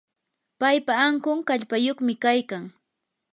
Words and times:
paypa 0.59 0.93
ankun 1.07 1.39
kallpayuqmi 1.47 2.13
kaykan. 2.23 2.63